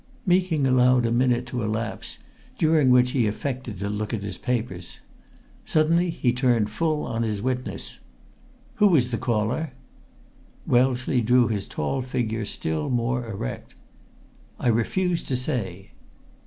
Meeking 0.25 0.65
allowed 0.65 1.05
a 1.05 1.11
minute 1.11 1.45
to 1.45 1.61
elapse, 1.61 2.17
during 2.57 2.89
which 2.89 3.11
he 3.11 3.27
affected 3.27 3.77
to 3.77 3.87
look 3.87 4.15
at 4.15 4.23
his 4.23 4.35
papers. 4.35 4.99
Suddenly 5.63 6.09
he 6.09 6.33
turned 6.33 6.71
full 6.71 7.05
on 7.05 7.21
his 7.21 7.39
witness. 7.39 7.99
"Who 8.77 8.87
was 8.87 9.11
the 9.11 9.19
caller?" 9.19 9.73
Wellesley 10.65 11.21
drew 11.21 11.49
his 11.49 11.67
tall 11.67 12.01
figure 12.01 12.45
still 12.45 12.89
more 12.89 13.27
erect. 13.29 13.75
"I 14.59 14.69
refuse 14.69 15.21
to 15.21 15.35
say!" 15.35 15.91